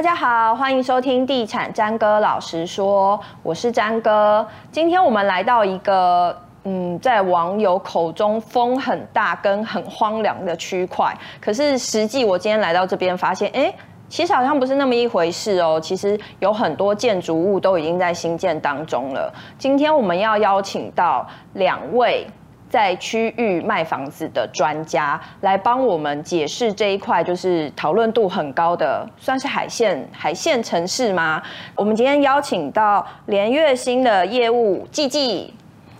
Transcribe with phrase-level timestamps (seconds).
[0.00, 4.48] 大家好，欢迎收听《地产詹哥老实说》，我是詹哥。
[4.72, 6.34] 今天我们来到一个，
[6.64, 11.14] 嗯，在网友口中风很大跟很荒凉的区块。
[11.38, 13.70] 可是实际我今天来到这边，发现，哎，
[14.08, 15.78] 其实好像不是那么一回事哦。
[15.78, 19.30] 其实有很多建筑物都已经在新建当中了。
[19.58, 22.26] 今天我们要邀请到两位。
[22.70, 31.42] 在区域卖房子的专家来帮我们解释这一块，就是讨论度很高的，算是海线海线城市吗？
[31.74, 35.52] 我们今天邀请到连月新的业务季季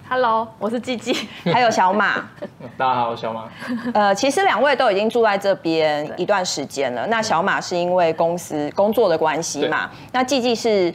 [0.09, 2.30] ，Hello，我是季季， 还有小马，
[2.79, 3.48] 大家好，我小马。
[3.93, 7.05] 呃，其实两位都已经住在这边一段时间了。
[7.09, 9.91] 那小马是因为公司工作的关系嘛？
[10.12, 10.95] 那季季是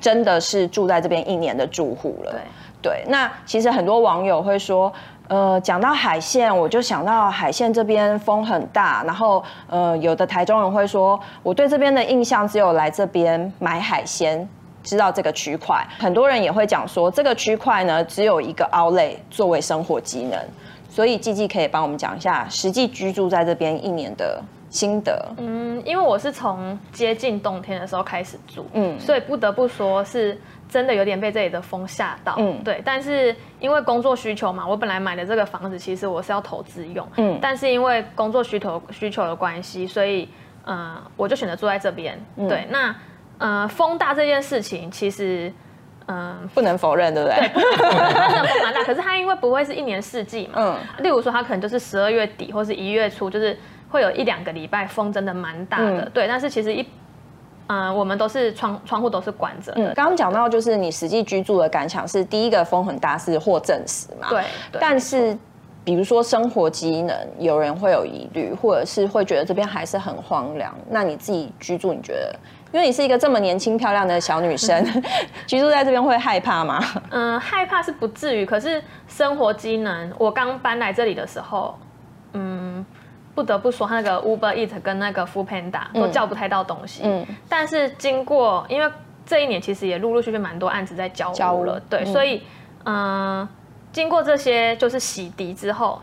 [0.00, 2.32] 真的是住在这边一年的住户了。
[2.32, 2.40] 对。
[2.84, 4.92] 对，那其实很多网友会说，
[5.28, 14.46] 呃，讲到海线，我就想到海线这边风很大，然后，呃，有的台中人会说，我对这边的印象只有来这边买海鲜，
[14.82, 15.82] 知道这个区块。
[15.98, 20.38] 很多人也会讲说，这个区块呢，只有一个 outlet 作为生活机能，
[20.90, 25.26] 所以季季可以帮我们讲一下实际居住在这边一年的心得。
[25.38, 30.38] 嗯，因为我是从接近冬天的时候开始住，嗯，所以不得不说是。
[30.74, 40.28] 真的有点被这里的风吓到，嗯，对，但是因为工作需求嘛，我本来买的这个房子其实我是要投资用，嗯，但是因为工作需求需求的关系，所以，
[40.64, 42.92] 呃，我就选择住在这边，嗯、对，那，
[43.38, 45.46] 呃，风大这件事情其实，
[46.06, 47.38] 嗯、呃，不能否认，对不对？
[47.38, 53.56] 对，不 能风蛮大，可是它因为不会是一年四季嘛，嗯，例如说它可能就是十二月底或是一月初，就是
[53.88, 56.84] 会有一两个礼拜风真的蛮大的，嗯、对，但是其实一。
[57.68, 59.80] 嗯、呃，我们都是窗窗户都是关着的。
[59.80, 64.28] 嗯，刚刚讲到就是你实际居住的感想是，第一个风很大是获证实嘛？
[64.28, 64.42] 对。
[64.70, 65.36] 对，但是，
[65.84, 70.74] 比如说生活机能，有人会有疑虑，或者是会觉得这边还是很荒凉。
[70.90, 72.34] 那你自己居住，你觉得，
[72.72, 74.84] 因为你是一个这么年轻漂亮的小女生，
[75.46, 76.82] 居住在这边会害怕吗？
[77.10, 81.74] 嗯，害怕是不至于，可是生活机能，我刚搬来这里的时候，
[82.34, 82.84] 嗯。
[83.34, 87.02] 不得不说，他那个 Uber Eats 跟那个 Foodpanda 都叫不太到东西。
[87.04, 88.92] 嗯，但是经过，因为
[89.26, 92.42] 这一年其实也陆陆续续蛮多案子在交屋了，对，所以，
[92.84, 93.48] 嗯，
[93.92, 96.00] 经过这些就是洗涤之后，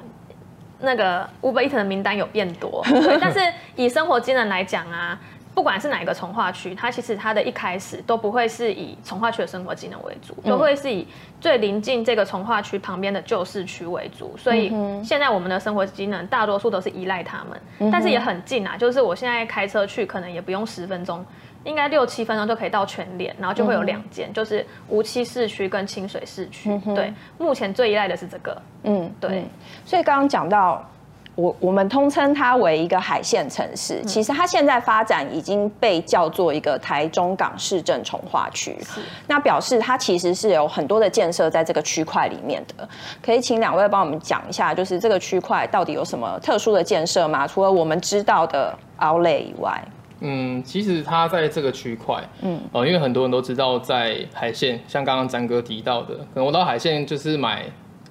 [0.79, 2.83] 那个 Uber Eats 的名单有变多。
[2.83, 3.39] 对， 但是
[3.75, 5.19] 以生活技能来讲啊。
[5.53, 11.05] 不管是哪一个从化区，它其实它的一开始都不会是以从化区的生活机能为主，都会是以
[11.41, 14.33] 最临近这个从化区旁边的旧市区为主。
[14.37, 14.69] 所以
[15.03, 21.23] 现在我们的生活机能大多数都是依赖他们，但是也很近啊，就是我现在开车去可能也不用十分钟，
[21.65, 26.79] 应该六七分钟就可以到全联，然后就会有两间，就是梧栖市区跟清水市区。
[26.95, 28.61] 对，目前最依赖的是这个。
[28.83, 29.43] 嗯，对。
[29.85, 30.89] 所以刚刚讲到。
[31.35, 38.77] 我我们通称它为一个海线城市，其实它现在发展已经被叫做一个台中港市政重划区。
[39.27, 42.87] 那表示它其实是有很多的建设在这个区块里面的。
[43.21, 47.47] 可以请两位帮我们讲一下，就是这个区块到底有什么特殊的建设吗？
[47.47, 49.81] 除了我们知道的 Outlet 以外，
[50.19, 57.63] 嗯，其实它在这个区块，嗯，呃，因为很多人都知道在海线，像刚刚詹哥提到的，可能我到海线就是买。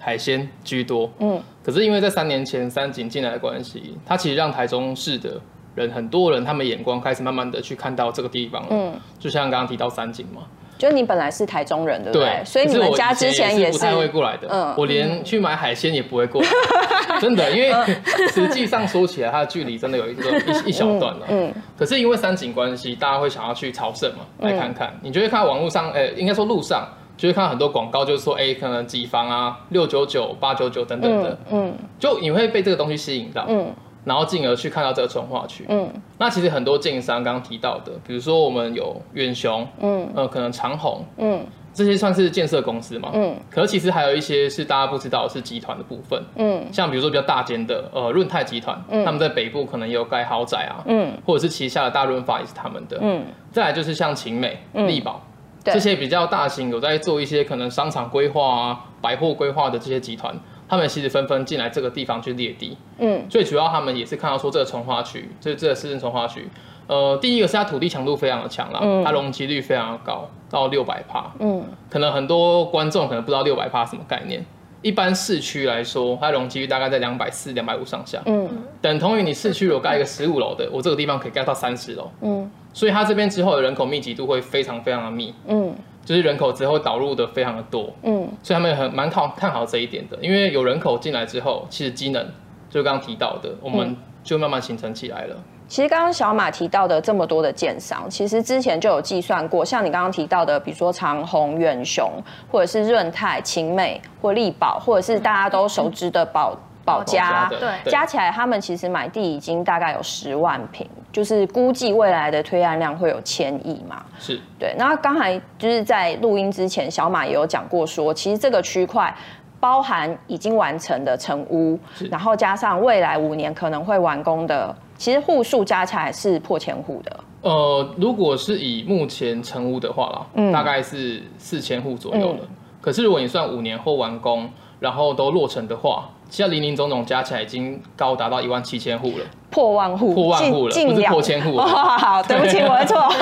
[0.03, 5.41] 海鲜居多，嗯，可是因为在三年前三井进来的关系，他其实让台中市的
[5.75, 10.43] 人很多人，他们眼光开始慢慢的去看到这个地方了，嗯，就像刚刚提到三井嘛，
[10.79, 12.29] 就你本来是台中人，对不对？
[12.29, 16.49] 对，所以你们家之前也是，是不太会过来的，嗯，我连去买海鲜也不会过来，
[17.21, 17.71] 真的，因为
[18.33, 26.89] 实际上说起来，它的距离真的有一个一一小段了，嗯，可是因为三井关系，大家会想要去朝圣嘛，来看看，你就会看到网络上，呃，应该说路上。
[27.21, 33.71] 就会看到很多广告，就是说，哎，可能几房啊，六九九、八九九等等的，嗯，就你会被这个东西吸引到，嗯，
[34.07, 35.87] 然后进而去看到这个重划区，嗯，
[36.17, 41.45] 那其实很多建商刚刚提到的，比如说我们有远雄，嗯，呃，可能长虹，嗯，
[41.75, 55.21] 这些算是建设公司嘛，嗯，可是其实还有一些是大家不知道是集团的部分，嗯，像比如说比较大间的，呃，润泰集团，嗯，他们在北部可能也有盖豪宅啊，嗯，或者是旗下的大润发也是他们的，嗯，再来就是像晴美、力宝。
[55.65, 60.35] 这些比较大型有在做一些可能商场规划啊、百货规划的这些集团，
[60.69, 62.77] 他们其实纷纷进来这个地方去列地。
[62.99, 66.49] 嗯，最主要他们也是看到说这个从化区，就是这个市政从化区，
[66.87, 71.31] 呃，第一个是它土地强度非常的强啦，它容积率非常的高，到六百帕。
[71.39, 74.45] 嗯，可能很多观众可能不知道六百帕什么概念。
[74.83, 78.19] 一般市区来说，它容积率大概在两百四、两百五上下。
[78.25, 78.49] 嗯，
[78.81, 82.11] 等同于你市区如果盖一个十五楼的，我这个地方可以盖到三十楼。
[82.23, 82.51] 嗯。
[82.73, 85.75] 所以它这边之后的人口密集度会非常非常的密，嗯，
[86.05, 92.25] 就是人口之后导入的非常的多，嗯，所以他们很蛮看看好这一点的，因为有人口进来之后，其实机能
[92.71, 95.37] 就刚刚提到的，我们就慢慢形成起来了。
[95.67, 102.11] 其实刚刚小马提到的这么多的建商，其实之前就有计算过，像你刚刚提到的，比如说长虹、远雄，
[102.51, 106.53] 或者是润泰、勤美或力宝，或者是大家都熟知的宝。
[106.55, 114.05] 嗯保家，对，加起来他们其实买地已经大概有十万坪，就是估计未来的推案量会有千亿嘛。
[114.19, 114.75] 是对。
[114.79, 119.15] 那刚才就是在录音之前，小马也有讲过说，其实这个区块
[119.59, 121.79] 包含已经完成的成屋，
[122.11, 127.21] 然后加上未来五年可能会完工的，其实户数加起来是破千户的。
[127.43, 132.39] 呃，如果是以目前成屋的话啦，嗯，大概是四千户左右的。
[132.43, 132.49] 嗯、
[132.81, 134.49] 可是如果你算五年后完工，
[134.79, 139.25] 然后都落成的话，现在林林总总加起来已经高达到一万七千户了。
[139.51, 141.59] 破万户，破万户了，不是破千户。
[141.59, 143.13] 好好好，对不起，我的错。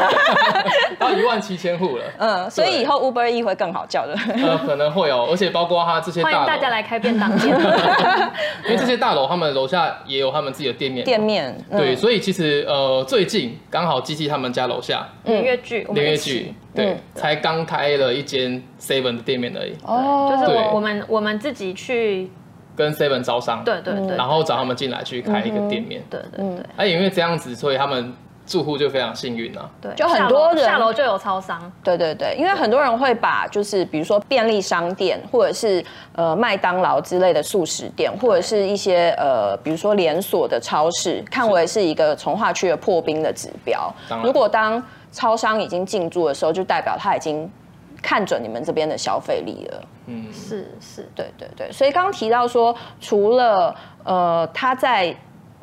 [1.01, 2.05] 到一万七千户了。
[2.21, 4.15] 嗯，所以以后 Uber E 会更好叫的。
[4.35, 7.49] 呃，可能会哦，而且包括他这些大楼，欢迎大家来开便当店。
[8.67, 11.03] 因为这些大楼，他们楼下也有他们自己的店面。
[11.03, 11.57] 店面。
[11.71, 19.73] 对，所以其实呃，最近刚好基基他们家楼下连月剧，连月剧，对，才刚开了一间 Seven 的店面而已。
[19.83, 22.31] 哦，就是我我们我们自己去。
[22.79, 26.65] 跟 Seven 招商，对对对，然后找他们进来去开一个店面，对对对。
[26.77, 28.15] 哎，因为这样子，所以他们
[28.47, 29.69] 住户就非常幸运啊。
[29.81, 31.61] 对，就很多人下楼就有超商。
[31.83, 35.85] 对对对，因为很多人会把就是比如说便利商店，或者是
[36.15, 43.93] 呃麦当劳之类的素食店，或者是一些呃比如说连锁的超市，看为是一个从化区的破冰的指标。
[44.23, 44.81] 如果当
[45.11, 47.51] 超商已经进驻的时候，就代表他已经。
[48.03, 53.75] 看准你们这边的消费力了，嗯，是是，对对对，所以刚刚提到说，除了
[54.05, 55.15] 呃，它在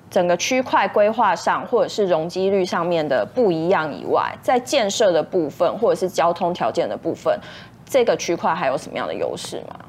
[0.10, 7.40] 整个区块规划上或者是容积率上面的不一样以外，在建设的部分或者是交通条件的部分，
[7.86, 9.80] 这个区块还有什么样的优势吗？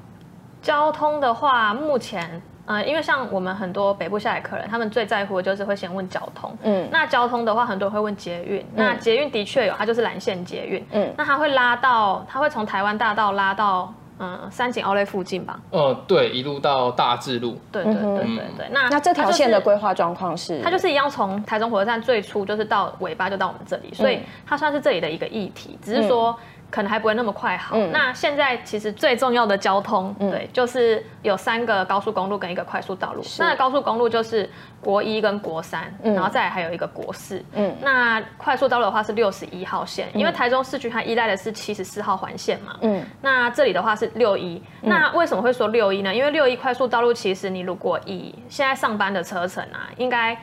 [0.63, 2.43] 交通的话，目前。
[2.67, 6.53] 呃，因为像我们很多北部下来客人，他们最在乎的就是会先问交通。
[6.63, 8.61] 嗯，那交通的话，很多人会问捷运。
[8.61, 10.85] 嗯、那捷运的确有，它就是蓝线捷运。
[10.91, 15.61] 嗯，那它会拉到，它会从台湾大道拉到，嗯，三井奥莱附近吧？
[15.71, 17.57] 哦、呃，对，一路到大智路。
[17.71, 18.67] 对对对对对。
[18.67, 20.61] 嗯、那那这条线的规划状况是？
[20.61, 26.37] 它就是一样，从台中火车站最初就是到尾巴就到我们这里，所以它算是这里的一个议题，只是说。
[26.71, 27.77] 可能还不会那么快好。
[27.77, 33.23] 嗯、那现在其实最重要的交通，嗯、对，就是有三个高速公路跟一个快速道路。
[33.39, 34.49] 那高速公路就是
[34.81, 37.43] 国一跟国三，嗯、然后再来还有一个国四。
[37.55, 42.77] 嗯，那快速道路的话是六十一号线，嗯、因为台中市区它依赖的是七十四号环线嘛。
[42.83, 44.63] 嗯，那这里的话是六一。
[44.83, 46.15] 那为什么会说六一呢？
[46.15, 50.37] 因为六一快速道路其实你如果以现在上班的车程啊，应该。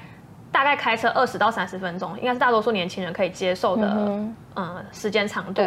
[0.54, 3.88] 大概开车二十到三十分钟，应该是大多数年轻人可以接受的，
[4.56, 5.64] 嗯，时间长度。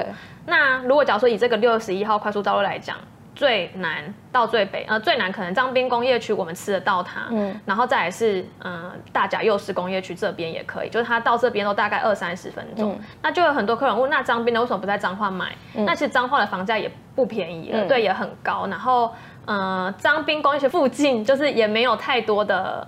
[0.46, 2.96] 那如果假如说以这个六十一号快速道路来讲，
[3.34, 12.92] 最南到最北，呃，最南可能彰滨工业区我们吃得到它，嗯，然后再来是，呃，大甲幼师工业区这边也可以，就是它到这边都大概二三十分钟。
[12.92, 15.52] 嗯、那就有很多客人问，那彰滨的为什么不在彰化买？
[15.74, 18.66] 嗯、那其实彰化的房价也不便宜了，嗯、对，也很高。
[18.68, 19.12] 然后，
[19.46, 22.86] 呃，彰滨工业区附近就是也没有太多的。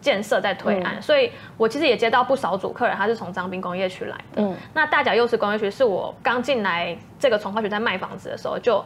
[0.00, 4.42] 建设在推案，嗯、所以我其实也接到不少组客人，他是从彰滨工业区来的。
[4.42, 8.84] 嗯、那大甲幼稚工业区是我刚进来这个从化区在卖房子的时候就。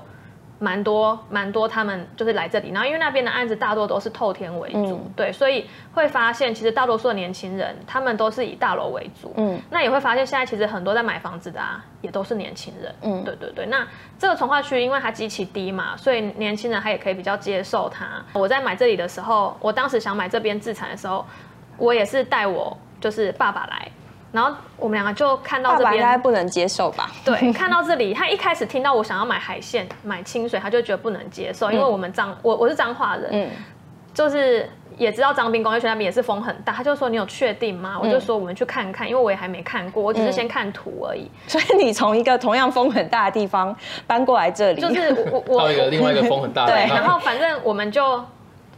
[0.65, 13.87] 蛮多蛮多，他们就是来这里，然后因为那边的案子大多都是透天为主，嗯、对，所以会发现其实大多数的年轻人他们都是以大楼为主，嗯，那也会发现现在其实很多在买房子的啊，也都是年轻人，嗯，对对对，那
[14.19, 18.07] 这个从化区因为它极其低嘛，所以年轻人他也可以比较接受它。
[18.33, 21.27] 我在买这里的时候，我当时想买这边自产的时候，
[21.77, 23.87] 我也是带我就是爸爸来。
[24.35, 27.09] 然后我们两个就看到这边，爸爸应该不能接受吧？
[27.25, 33.51] 对，看到这里，他一开始听到我想要买海鲜、买清水，他就觉得不能接受，因为我们彰我我是彰化人，嗯，
[34.13, 37.97] 就是也知道彰滨工业区那边也是风很大，他就说你有确定吗？
[38.03, 41.31] 我就说我们去看看，因为我也还没看过，我只是先看图而已。
[41.47, 43.73] 所以你从一个同样风很大的地方
[44.05, 48.21] 搬过来这里，就是我我到一个另外一个风很大的 对，然后反正我们就。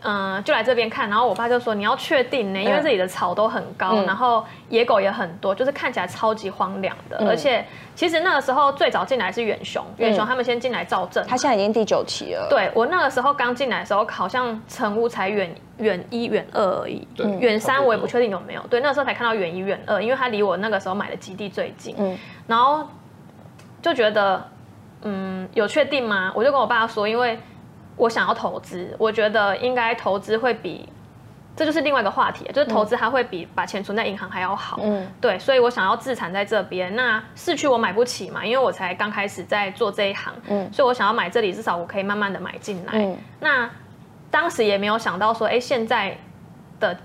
[0.08, 7.16] 嗯，就来这边看，然后我爸就说你要确定呢，因为这里的草都很高，嗯、然后野狗也很多，就是看起来超级荒凉的。
[7.18, 7.64] 嗯、而且
[7.96, 12.46] 其实那个时候最早进来是远雄，远雄他们先进来造镇，他现在已经第九期了。
[12.48, 18.60] 对，我那个时候刚进来的时候，好像成屋才远远一远二而已，对，远三我也不确定有没有。
[18.70, 21.96] 对，那个时候才看到远一远二，因为他离我那个时候买的基地最近。
[21.98, 22.86] 嗯，然后
[23.82, 24.40] 就觉得，
[25.02, 26.30] 嗯，有确定吗？
[26.36, 27.36] 我就跟我爸说，因为。
[27.96, 30.88] 我想要投资，我觉得应该投资会比，
[31.56, 34.78] 这就是另外一个话题，就是投资它会比把钱存在银行还要好。
[34.82, 36.94] 嗯，对，所以我想要自产在这边。
[36.94, 40.32] 那市区我买不起嘛，因为我才刚开始在做这一行。
[40.48, 42.92] 嗯，所以我想要买这里，至少我可以慢慢的买进来。
[42.94, 43.70] 嗯，那
[44.30, 46.18] 当时也没有想到说，哎，现在
[46.78, 46.96] 的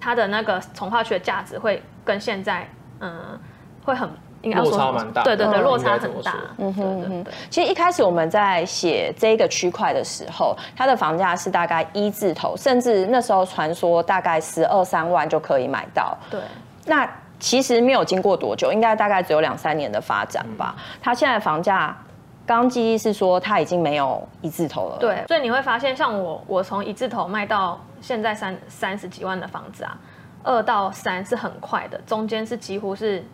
[0.00, 2.68] 它的那个从化区的价值会跟现在
[3.00, 3.38] 嗯
[3.84, 4.10] 会很。
[4.50, 6.34] 落差蛮大，对对对，嗯、落差很大。
[6.58, 7.32] 嗯哼嗯哼。
[7.48, 16.16] 其实一开始我们在写这个区块的时候，它的房价是大概一字头，甚至那时候传说大概十二三万就可以买到。
[16.28, 16.40] 对。
[16.84, 17.08] 那
[17.38, 20.74] 其实没有经过多久，应该大概只有两三年的发展吧。
[20.76, 21.96] 嗯、它现在房价，
[22.44, 24.96] 刚刚记忆是说它已经没有一字头了。
[24.98, 25.24] 对。
[25.28, 29.96] 所以你会发现，像我，我从一字头卖到现在三三十几万的房子啊，
[30.42, 33.24] 二到三是很快的，中间是几乎是。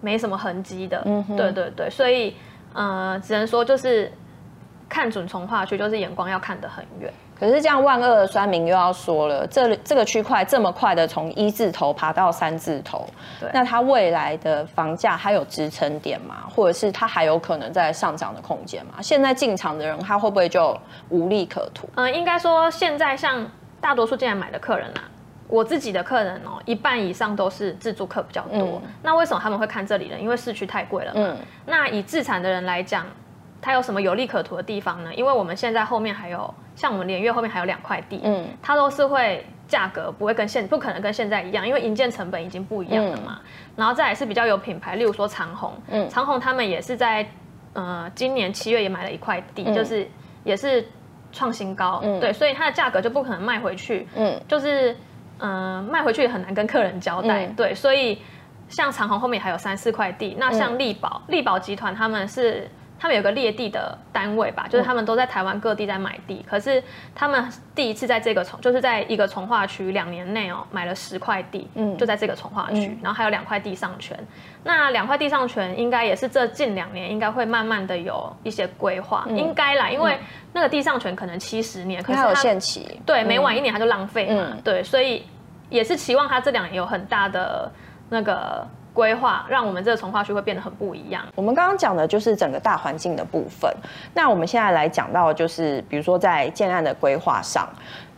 [0.00, 1.02] 没什么痕迹的，
[1.36, 2.36] 对对对，所以，
[2.72, 4.12] 呃，只能说就是
[4.88, 7.12] 看准从化区，就是眼光要看得很远。
[7.38, 13.06] 可是这样万恶的酸民又要说了，这这个区块这么快的从一字头爬到三字头，
[13.38, 16.44] 对，那它未来的房价还有支撑点吗？
[16.48, 18.94] 或者是它还有可能在上涨的空间吗？
[19.02, 20.78] 现在进场的人他会不会就
[21.10, 21.86] 无利可图？
[21.96, 23.46] 嗯、呃，应该说现在像
[23.82, 25.04] 大多数进来买的客人啊。
[25.48, 28.80] 我自己的客人哦，一半以上都是自住客比较多。
[28.84, 30.18] 嗯、那为什么他们会看这里呢？
[30.18, 31.20] 因为市区太贵了嘛。
[31.20, 33.06] 嗯、那以自产的人来讲，
[33.62, 35.14] 它有什么有利可图的地方呢？
[35.14, 43.38] 因为我们现在后面还有，像我们连月后面还有两块地，嗯，它都是会价格不会跟现不可能跟现在一样，因为营建成本已经不一样了嘛。
[43.40, 47.24] 嗯、然后再来是比较有品牌，例如说长虹，嗯，长虹他们也是在
[47.72, 50.08] 呃今年七月也买了一块地，嗯、就是
[50.42, 50.84] 也是
[51.30, 54.96] 创新高，嗯、对，所以它的价格就不可能卖回去，嗯，就是。
[55.38, 58.20] 嗯，卖回去也很难跟客人交代，嗯、对，所以
[58.68, 66.82] 像长虹后面还有三四块地，那像力宝，力宝、嗯、集团他们是他们有个列地的单位吧，就是他们都在台湾各地在买地，嗯、可是
[67.14, 74.18] 他们第一次在这个从就是在一个从化区两年内哦买了十块地，嗯，就在这个从化区，嗯、然后还有两块地上权，
[74.64, 80.18] 那两块地上权应该也是这近两年应该会慢慢的有一些规划，嗯、应该啦，因为。
[80.52, 85.22] 那个地上权可能七十年，可是它有限期，对，每晚一年它就浪费嘛，嗯、对，所以
[85.68, 87.70] 也是期望它这两年有很大的
[88.08, 91.22] 那个规划，让我们这个从化区会变得很不一样。
[91.34, 93.70] 我们刚刚讲的就是整个大环境的部分，
[94.14, 97.68] 那我们现在来讲到就是，比如说在建案的规划上，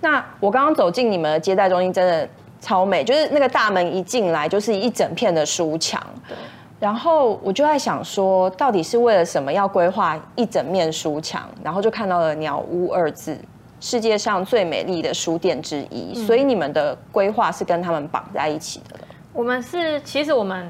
[0.00, 2.28] 那我刚刚走进你们的接待中心，真的
[2.61, 6.00] 超美，就是那个大门一进来就是一整片的书墙。
[6.28, 6.37] 对。
[6.80, 11.42] 然后我就在想说，到底是为了什么要规划一整面书墙？
[11.61, 13.37] 然后就看到了“鸟屋”二字，
[13.80, 16.12] 世界上最美丽的书店之一。
[16.14, 18.98] 嗯、所以你们的规划是跟他们绑在一起的。
[19.38, 20.68] 我们是，其实我们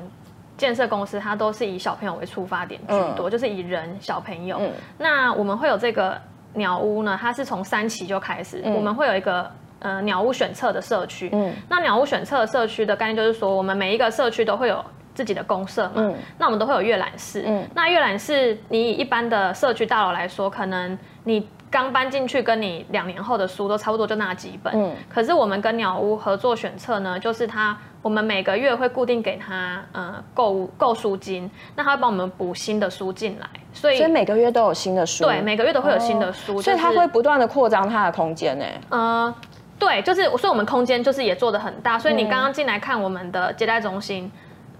[0.58, 4.58] 建设公司它都是以小朋友为出发点居多，嗯、就是以人小朋友。
[4.60, 6.20] 嗯、那我们会有这个
[6.52, 11.30] 鸟屋呢，它是从三期就开始，嗯、我们会有一个呃鸟屋选册的社区。
[11.32, 14.84] 嗯，那鸟屋选册的社区的概念就是说，我们每一个社区都会有。
[15.14, 17.42] 自己的公社嘛，嗯、那我们都会有阅览室。
[17.44, 24.72] 嗯、那阅览室，你以一般的社区大楼来说，可能你刚搬进去，跟你两年后的书都差不多，就那几本。
[24.76, 35.24] 嗯、可是我们跟鸟屋合作选册呢，就是他，我们每个月会固定给他呃购购书金，那他会帮我们补新的书进来，所以所以每个月都有新的书。
[35.24, 38.64] 对，每个月都会有新的书，哦就是、所以他会不断的扩张他的空间呢。
[38.90, 39.34] 呃，
[39.78, 44.30] 对，就是所以我们空间就是也做的很大，所以你刚刚进来看我们的接待中心。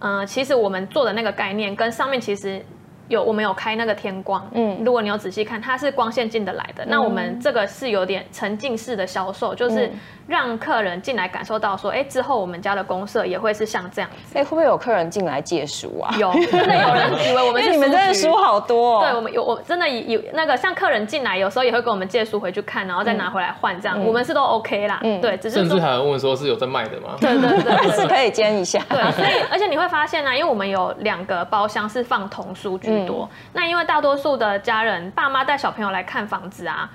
[0.00, 2.64] 嗯、呃，其实我们做的那个概念跟上面其实
[3.08, 6.84] 有，我们有开那个天光，嗯，如果你有仔细看，它是光线进得来的。
[6.84, 9.86] 嗯、那我们这个是有点沉浸式的销售，就是。
[9.86, 9.92] 嗯
[10.28, 14.38] 让客人进来感受到说，哎，之后我们家的公社也会是像这样子。
[14.38, 16.14] 哎，会不会有客人进来借书啊？
[16.18, 19.00] 有，真的有人以为我们 是你们真的书好多。
[19.00, 23.98] 对，我们有，我真的有那个像客人进来，有时候也会跟我们借书回去看，然后再拿回来换这样。
[24.04, 25.00] 我们是都 OK 啦。
[25.02, 27.16] 嗯，对，只是甚至还有问说是有在卖的吗？
[27.18, 28.84] 对对对， 是可以兼一下。
[28.90, 33.28] 对，所以 而且你会发现呢，因为我们有两个包厢是放童书居多。
[33.52, 36.90] 那因为大多数的家人爸妈带小朋友来看房子啊，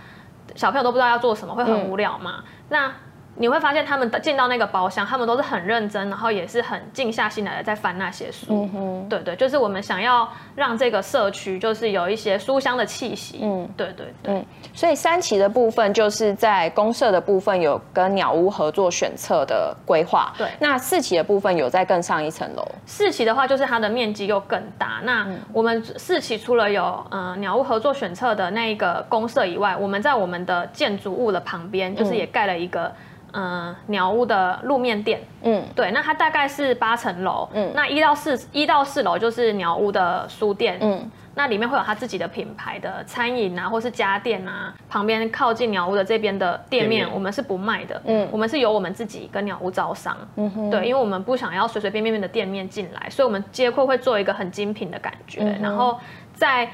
[0.56, 2.44] 小朋友都不知道要做什么，会很无聊嘛。
[2.70, 2.92] 那
[3.36, 8.46] 你会发现他们进到那个包厢，他们都是很认真，然后也是很静下心来的在翻那些书。
[8.50, 13.40] 嗯哼，对对，就是我们想要让这个社区就是有一些书香的气息。
[13.42, 14.36] 嗯，对对对。
[14.36, 20.32] 嗯，所以三期的部分就是在公社的部分有跟鸟屋合作选册的规划。
[20.38, 22.63] 对，那四期的部分有再更上一层楼。
[22.86, 25.02] 四期的话就是它的面积又更大。
[25.04, 32.94] 那我们四期除了有呃鸟屋合作选册的那一个公社以外，我们在我们的建筑物的旁边就是也盖了一个。
[33.34, 56.00] 嗯，鸟屋的路面店，嗯，对，那它大概是八层楼，嗯，那一到四一到四楼就是鸟屋的书店，嗯，那里面会有它自己的品牌的餐饮啊，或是家电啊，旁边靠近鸟屋的这边的店面，我们是不卖的，嗯，我们是由我们自己跟鸟屋招商，嗯哼，对，因为我们不想要随随便便的店面进来，所以我们街廓会做一个很精品的感觉，嗯、然后
[56.36, 56.70] 在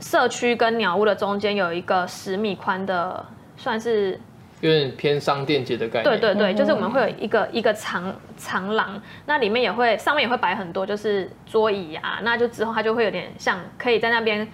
[0.00, 3.22] 社区跟鸟屋的中间有一个十米宽的，
[3.58, 4.18] 算是。
[4.60, 6.04] 有点偏商店街的概念。
[6.04, 14.46] 对对对，就是我们会有一个一个长长廊，那里面也会上面也会摆很多就是桌椅啊，那就之后它就会有点像可以在那边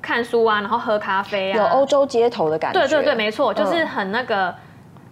[0.00, 2.80] 看书啊，然后喝咖啡啊，有欧洲街头的感觉。
[2.80, 4.54] 对对对，没错，就是很那个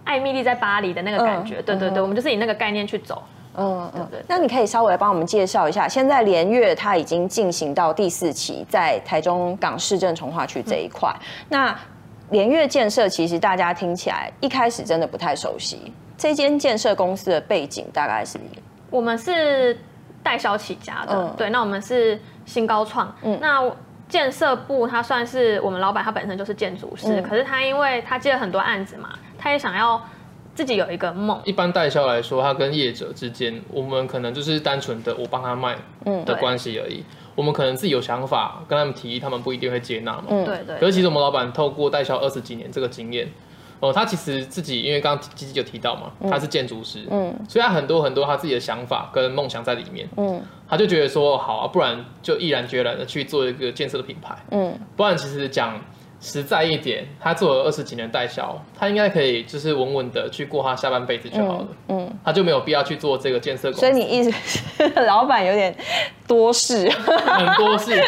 [0.03, 1.61] 艾蜜莉在巴黎的那个感觉。
[1.61, 3.21] 对对对，我们就是以那个概念去走。
[3.53, 11.13] 嗯嗯，对，那你可以稍微帮我们介绍一下，现在联月它已经进行到第四期，在台中港市政从化区这一块。
[11.19, 11.79] 嗯、那
[12.31, 18.39] 联跃建设其实大家听起来一开始真的不太熟悉，这间建设公司的背景大概是？
[18.89, 19.77] 我们是
[20.23, 23.61] 代销起家的，嗯、对，那我们是新高创，嗯，那
[24.09, 30.01] 建设部他算是我们老板，他本身就是建筑师，嗯、可是他因为他接了很多案子嘛，他也想要。
[30.53, 31.41] 自己有一个梦。
[31.45, 35.77] 一般代销来说，他跟业者之间，我们可能就是单纯的我帮他卖
[36.25, 36.97] 的关系而已。
[36.97, 40.25] 嗯、我们可能自己有想法跟他们提议，他们不一定会接纳嘛。
[40.29, 40.77] 嗯，对对。
[40.79, 43.31] 可是其实我们老板透过代销二十几年这个经验，
[43.79, 55.79] 哦，他其实自己因为刚刚吉吉就提到嘛，他是建筑师，嗯，所以他很多很多他自己的想法跟梦想在里面，嗯，他就觉得说好啊，不然就毅然决然的去做一个建设的品牌，嗯，不然其实讲。
[56.21, 61.67] 实在一点，他做了二十几年代销，他应该可以就是稳稳的去过他下半辈子就好了。
[61.87, 63.79] 嗯，嗯，他就没有必要去做这个建设工。
[63.79, 64.31] 所以你意思
[64.77, 65.75] 是，老板有点
[66.27, 67.99] 多事，很多事，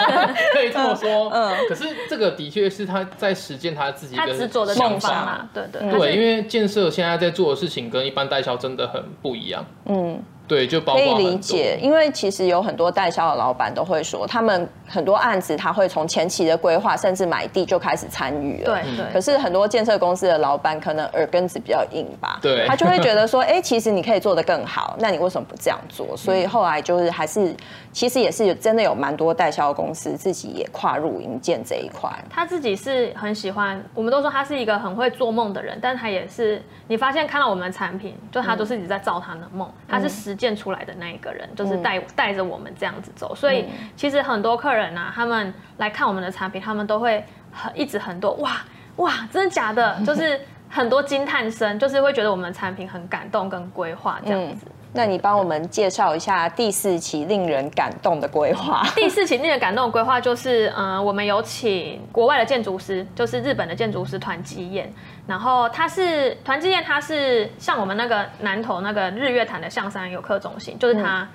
[0.52, 1.30] 可以这么说。
[1.30, 5.48] 嗯，可是这个的确是他在实践他自己的执着的梦想啊。
[5.54, 9.64] 对对对，因为建设现在在做的事情跟一般代销真的很不一样。
[9.86, 10.22] 嗯。
[10.48, 18.66] 对，就包括可以理解，因为其实有很多代销的老板都会说，他们很多案子他会从前期的规划，甚至买地就开始参与了。
[18.66, 19.06] 对对。
[19.12, 26.14] 可是很多建设公司的老板可能耳根子比较硬吧，对，他就会觉得说，哎，其实你可以做得更好，那你为什么不这样做？
[26.16, 27.54] 所以后来就是还是，
[27.92, 32.10] 其实也是有真的有蛮多代销公司自己也跨入营建这一块。
[32.28, 40.36] 他自己是很喜欢，我们都说他是一个很会做梦的人，但他也是，你发现看到我们的产品，就他都是一直在造他的梦，他是实。
[40.42, 48.56] 建出来的那一个人，就是带带着我们这样子走，所以其实很多客人啊，他们来看我们的产品，他们都会很一直很多哇
[48.96, 49.96] 哇，真的假的？
[50.04, 54.66] 就是很多惊叹声，就是会觉得我们的产品很感动跟规划这样子。
[54.94, 58.82] 那你帮我们介绍一下第四期令人感动的规划。
[58.94, 64.92] 第四期令人感动的规划就是，嗯、呃，我们有请国外的建筑师，就是日本的建筑师团吉彦，
[65.26, 71.28] 然后他是团吉彦，他是像我们那个南投那个日月潭的象山游客中心，就是他、嗯、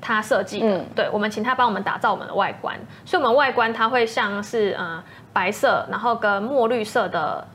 [0.00, 7.46] 他设计的，嗯、对，我们请他帮我们打造我们的外观，所以我们外观它会像是呃白色，然后跟墨绿色的。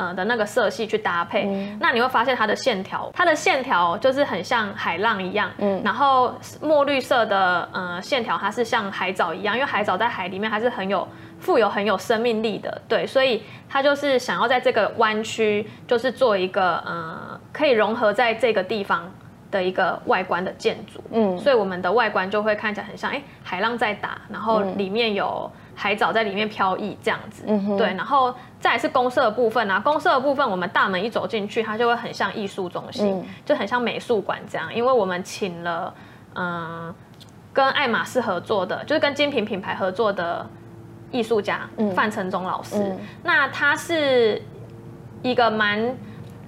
[0.00, 11.06] 呃的那个色系去搭配，嗯、那你会发现它的线条，它的线条就是很像海浪一样，嗯，然后墨绿色的呃线条，它是像海藻一样，因为海藻在海里面还是很有
[11.38, 19.12] 富有很有生命力的，对，所以它就是想要在这个湾区，就是做一个呃可以融合在这个地方
[19.50, 25.50] 的一个外观的建筑，嗯，所以我们的外观就会看起来很像，哎，海浪在打，然后里面有。
[25.82, 35.94] 海藻在里面飘逸，这样子，嗯、哼对，然后再是公社的部分啊，公社的部分，我们大门一走进去，它就会很像艺术中心，嗯、就很像美术馆这样，因为我们请了，
[36.34, 36.94] 嗯、呃，
[37.54, 40.46] 跟爱马仕合作的，就是跟精品品牌合作的
[41.10, 41.66] 艺术家
[41.96, 44.42] 范承宗老师，嗯、那他是
[45.22, 45.96] 一个蛮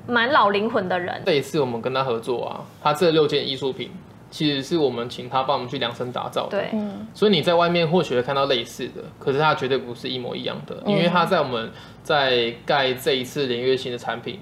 [0.06, 1.22] 蛮老灵魂的人。
[1.24, 3.90] 这一次我们跟他合作啊，他这六件艺术品。
[4.32, 6.72] 其实是我们请他帮我们去量身打造的，对，
[7.12, 11.70] 所以你在外面或许会看到类似的，可是它绝对不是一模一样的，因为他在我们
[12.02, 14.40] 在盖这一次连月型的产品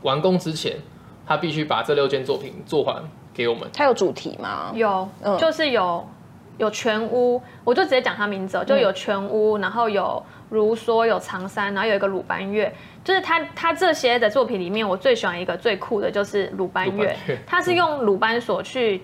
[0.00, 0.78] 完工之前，
[1.26, 3.04] 他必须把这六件作品做完
[3.34, 3.68] 给我们。
[3.74, 4.72] 它有主题吗？
[4.74, 5.06] 有，
[5.38, 6.08] 就是有
[6.56, 12.70] 有全屋，我就直接讲他名字，就有全屋，然后有如梭，有长山，然后有一个鲁班月。
[13.02, 17.16] 就是他，他这些的作品里面，我最喜欢一个最酷的，就是鲁班月。
[17.46, 19.02] 它是用鲁班锁去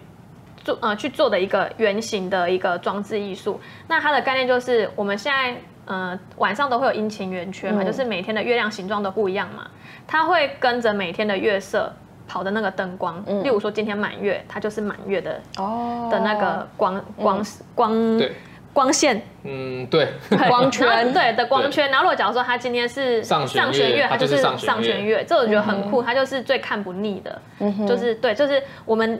[0.63, 3.59] 做，呃，去做的一个圆形的一个装置艺术。
[3.89, 5.57] 那它的概念就是，我们现在，
[5.87, 9.67] 呃，晚上都会有阴晴圆缺嘛，嗯、就是每天的月亮形状都不一样嘛。
[10.07, 11.91] 它会跟着每天的月色
[12.29, 18.19] 跑的那个灯光，嗯、例如说今天满月，它就是满月的哦的那个光光、嗯、光。
[18.19, 18.33] 对。
[18.77, 20.07] 光线，嗯，对，
[20.51, 21.91] 光圈，对的光圈。
[21.91, 27.41] 然后如果假如说他今天是上弦月，他就是上弦月，这我觉得很酷，他就是最看不腻的，
[27.89, 29.19] 就是对，就是我们，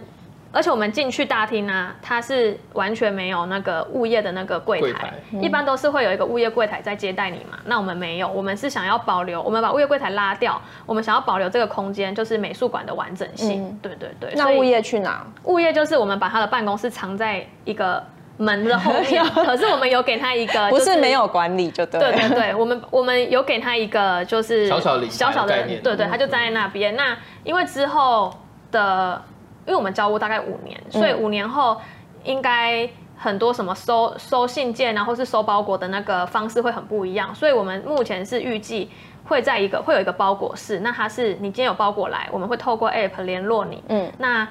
[0.53, 14.35] 而且我们进去大厅呢，它是完全没有那个物业的那个柜台，一般都是会有一个物业柜台在接待你嘛，那我们没有，我们是想要保留，我们把物业柜台拉掉，我们想要保留这个空间，就是美术馆的完整性，对对对。
[14.35, 15.27] 那物业去哪？
[15.45, 18.05] 物业就是我们把他的办公室藏在一个。
[18.39, 21.99] 门的后面， 可是我们有给他一个，不是没有管理就对。
[21.99, 26.95] 对对对，我们我们有给他一个就是小小的小小的概念，对对，他就站在那边。
[26.97, 28.33] 那因为之后
[28.71, 29.23] 的，
[29.67, 31.81] 因为我们交屋大概五年，所以五年后
[32.25, 38.91] 应该很多什么收收信件啊，或是收包裹的那个方式会很不一样，所以我们目前是预计
[39.25, 44.47] 会在一个会有一个包裹室，那它是你今天有包裹来，我们会透过 App 联络你，嗯，那。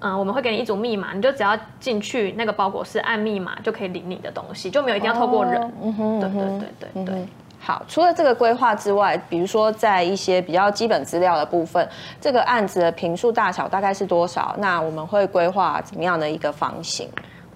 [0.00, 5.72] 嗯，我们会给你一组密码，你就只要进去那个包裹室按密码就可以领你的东西，就没有一定要透过人。
[5.82, 6.42] 嗯哼，对对
[6.80, 7.28] 对对对。
[7.58, 11.86] 好，除了这个规划之外，比如说在一些比较基本资料的部分，
[12.18, 14.54] 这个案子的坪数大小大概是多少？
[14.58, 17.08] 那我们会规划怎么样的一个房型？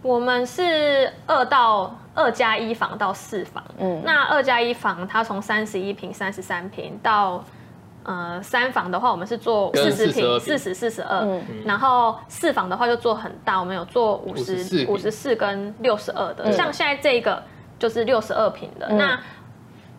[0.03, 3.65] 我们是二到二加一房到四房。
[3.79, 7.43] 嗯，那二加一房它从三十一平、三十三平到。
[8.05, 11.27] 呃，三房的话，我们是做四十平，四十四十二，
[11.65, 17.43] 然后四房的话就做很大，我们有做五十五十四跟六十二的，嗯、像现在这个
[17.79, 18.87] 就是六十二平的。
[18.91, 19.19] 嗯、那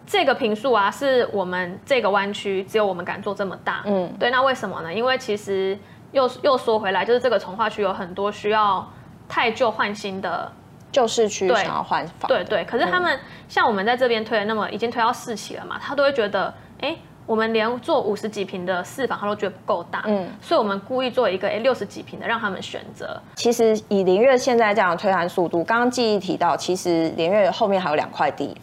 [0.05, 3.81] 这个平数啊，是我们这个湾区只有我们敢做这么大。
[3.85, 4.93] 嗯，对，那为什么呢？
[4.93, 5.75] 因为其实
[6.11, 8.87] 又又说回来，就是这个从化区有很多需要
[9.27, 10.51] 太旧换新的
[10.91, 12.63] 旧市区想要换房，对对。
[12.65, 16.99] 可是他们、嗯、像我们在这边推了那么已经推到四期了嘛，他都会觉得，哎、欸。
[17.25, 23.19] 我们连做五十几平的四房，他都觉得不够大，嗯，所以我们故意做一个哎六十几平的，让他们选择。
[23.35, 28.55] 其实以林月现在这样的推案速度，刚刚记忆提到，其实林月后面还有两块地，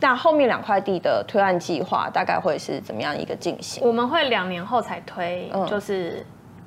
[0.00, 3.86] 那后面两块地的推案计划大概会是怎么样一个进行？
[3.86, 6.24] 我们会两年后才推，就是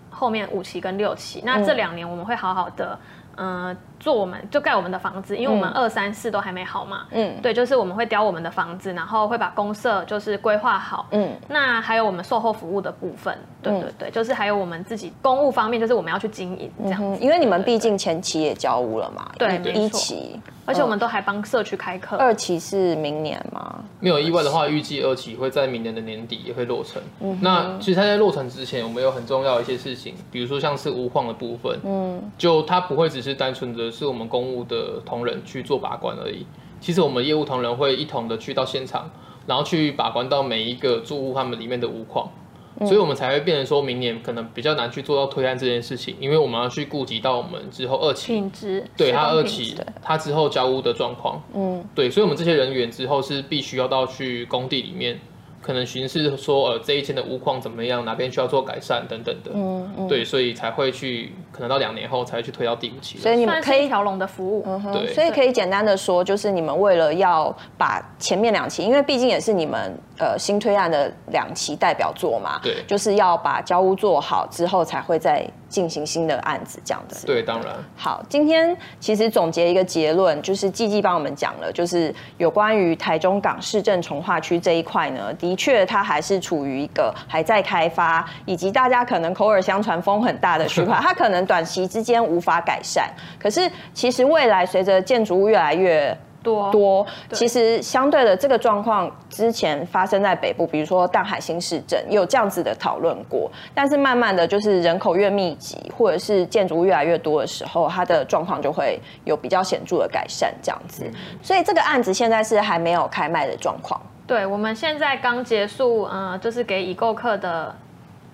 [0.10, 1.42] 后面五期跟六期。
[1.44, 3.00] 那这两年我们会好好的。
[3.38, 7.06] 嗯、呃，做我们就盖我们的房子，因为我们二三四都还没好嘛。
[7.12, 11.06] 嗯，对，就是我们会雕我们的房子，然后会把公社就是规划好。
[11.12, 17.24] 嗯，那还有我们售后服务的部分，对对对，就是还有我们自己公务方面，就是我们要去经营这样子。
[17.24, 20.42] 因为你们毕竟前期也交屋了嘛，对，一期。
[20.64, 22.16] 而且我们都还帮社区开课。
[22.18, 23.84] 二期是明年吗？
[24.00, 27.02] 没有意外的话，预计二期会在明年的年底也会落成。
[27.20, 36.46] 嗯，那其实它在落成之前，我们有很重要的一些事情，比如说像是屋况的部分，嗯，就它不会只是单纯的是我们公务的同仁去做把关而已。
[36.80, 39.12] 其实我们业务同仁会一同的去到现场，
[39.46, 42.32] 然后去把关到每一个住户他们里面的屋况。
[42.80, 55.20] 所以，我们才会变成说明年可能比较难去做到推案这件事情，因为我们要去顾及到我们之后二期品质，对他二期他之后交屋的状况，嗯，对，所以我们这些人员之后是必须要到去工地里面。
[55.62, 63.20] 可能巡视说，呃，这一间的屋况怎么样，哪边需要做改善等等的，嗯嗯，对，所以才会去，可能到两年后才会去推到第五期。
[63.20, 77.26] 所以你们可以一条龙的服务，嗯哼，对，所以可以简单的说，就是你们为了要把前面两期，因为毕竟也是你们呃新推案的两期代表作嘛，对，就是要把交屋做好之后，才会再进行新的案子这样子。
[77.26, 77.74] 对，当然。
[77.96, 86.32] 好，今天其实总结一个结论，就是季季帮我们讲了，就是有关于台中港市政重划区这一块呢，的确它还是。
[86.32, 93.12] 是处于一个还在开发，以及大家可能口耳相传风很大的区块，它可能短期之间无法改善。
[93.38, 103.52] 可是其实未来随着建筑物越来越多多，其实相对的这个状况之前发生在北部，比如说淡海新市镇有这样子的讨论过。
[103.74, 111.10] 但是慢慢的就是人口越密集，或者是建筑物越来越多的时候，它的状况就会有比较显著的改善这样子。
[111.42, 114.02] 所以这个案子现在是还没有开卖的状况。
[114.26, 117.76] 对，我们现在刚结束，呃，就是给已购客的，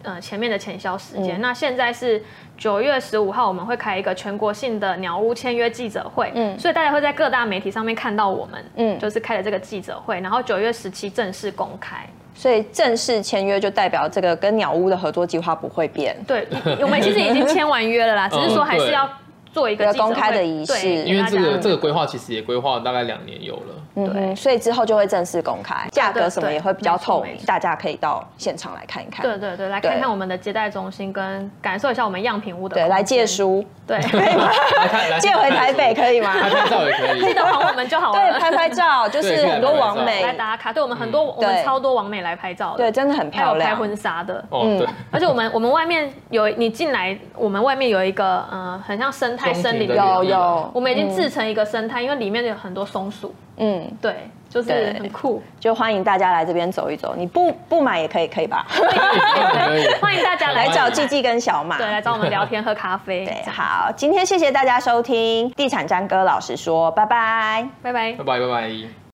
[0.03, 1.39] 呃，前面的前销时间。
[1.39, 2.23] 嗯、那现在是
[2.57, 12.07] 九月十五号，我们会开一个全国性的鸟屋签约记者会，嗯，所以大家会在各大媒体上面看到我们，嗯，就是开了这个记者会，然后九月十七正式公开。
[12.33, 16.15] 所以正式签约就代表这个跟鸟屋的合作计划不会变。
[16.27, 16.47] 对，
[16.81, 19.09] 我们其实已经签完约了啦，只是说还是要
[19.51, 23.76] 做一个公开的仪式，因为这个这个规划其实也规划了大概两年有了。
[24.05, 29.25] 对，所以之后就会正式公开，价格什么也会比较透明，大家可以到现场来看一看。
[29.25, 32.75] 对对对，来看看我们的接待中心，跟感受一下我们样品屋的。
[32.75, 34.49] 对，来借书，对，可以吗？
[35.19, 36.31] 借回台北可以吗？
[36.33, 38.19] 拍拍照也可以，记得还我们就好了。
[38.19, 40.21] 对，拍拍照 就是很多网美。
[40.21, 54.15] 来打卡，对我们很多我们超多网美来拍照，对，真的很漂亮，拍婚纱的，嗯，而且我们我们外面有你进来，我们外面有一个嗯，很像生态森林，有有，我们已经制成一个生态，因为里面有很多松鼠，嗯，对。
[54.49, 57.13] 就是很酷，就欢迎大家来这边走一走。
[57.17, 58.65] 你不不买也可以，可以吧？
[60.01, 63.25] 欢迎大家来找季季跟小马，对，来找我们聊天喝咖啡。
[63.25, 69.06] 对，好，今天谢谢大家收听《地产詹哥老实说》，拜拜，拜拜，拜拜，拜拜。